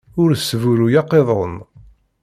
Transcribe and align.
Ur 0.21 0.29
sburuy 0.47 0.95
aqiḍun. 1.01 1.53